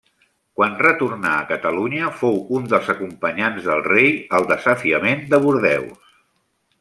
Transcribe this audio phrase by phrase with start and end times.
[0.59, 6.11] Quan retornà a Catalunya fou un dels acompanyants del rei al desafiament de Bordeus.